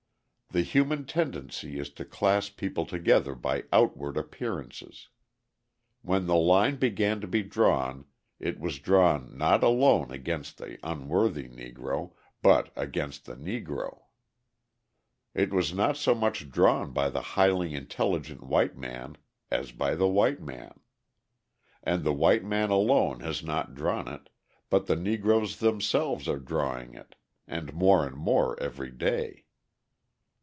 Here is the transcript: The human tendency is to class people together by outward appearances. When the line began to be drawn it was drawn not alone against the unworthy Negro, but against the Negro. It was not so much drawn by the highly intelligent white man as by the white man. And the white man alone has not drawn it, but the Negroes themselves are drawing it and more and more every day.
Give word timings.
The 0.53 0.63
human 0.63 1.05
tendency 1.05 1.79
is 1.79 1.89
to 1.91 2.03
class 2.03 2.49
people 2.49 2.85
together 2.85 3.35
by 3.35 3.63
outward 3.71 4.17
appearances. 4.17 5.07
When 6.01 6.25
the 6.25 6.35
line 6.35 6.75
began 6.75 7.21
to 7.21 7.25
be 7.27 7.41
drawn 7.41 8.03
it 8.37 8.59
was 8.59 8.77
drawn 8.77 9.37
not 9.37 9.63
alone 9.63 10.11
against 10.11 10.57
the 10.57 10.77
unworthy 10.83 11.47
Negro, 11.47 12.15
but 12.41 12.69
against 12.75 13.23
the 13.23 13.37
Negro. 13.37 14.01
It 15.33 15.53
was 15.53 15.73
not 15.73 15.95
so 15.95 16.13
much 16.13 16.49
drawn 16.51 16.91
by 16.91 17.07
the 17.09 17.21
highly 17.21 17.73
intelligent 17.73 18.43
white 18.43 18.75
man 18.75 19.15
as 19.49 19.71
by 19.71 19.95
the 19.95 20.09
white 20.09 20.41
man. 20.41 20.81
And 21.81 22.03
the 22.03 22.11
white 22.11 22.43
man 22.43 22.71
alone 22.71 23.21
has 23.21 23.41
not 23.41 23.73
drawn 23.73 24.09
it, 24.09 24.27
but 24.69 24.85
the 24.87 24.97
Negroes 24.97 25.59
themselves 25.61 26.27
are 26.27 26.39
drawing 26.39 26.93
it 26.93 27.15
and 27.47 27.73
more 27.73 28.05
and 28.05 28.17
more 28.17 28.59
every 28.61 28.89
day. 28.91 29.45